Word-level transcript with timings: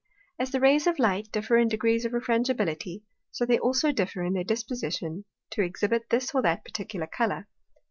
As 0.39 0.49
the 0.49 0.59
Rays 0.59 0.87
of 0.87 0.97
Light 0.97 1.31
differ 1.31 1.57
in 1.57 1.67
degrees 1.67 2.05
of 2.05 2.11
Refrangibility, 2.13 3.03
so 3.29 3.45
they 3.45 3.59
also 3.59 3.91
differ 3.91 4.23
in 4.23 4.33
their 4.33 4.43
disposition 4.43 5.25
to 5.51 5.61
exhibit 5.61 6.09
this 6.09 6.33
or 6.33 6.41
that 6.41 6.65
particular 6.65 7.05
Colour. 7.05 7.47